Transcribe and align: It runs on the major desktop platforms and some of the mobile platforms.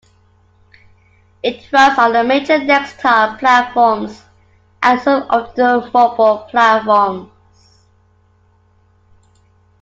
It 1.43 1.71
runs 1.71 1.99
on 1.99 2.13
the 2.13 2.23
major 2.23 2.57
desktop 2.65 3.37
platforms 3.37 4.23
and 4.81 4.99
some 4.99 5.29
of 5.29 5.53
the 5.53 5.91
mobile 5.93 6.39
platforms. 6.49 7.29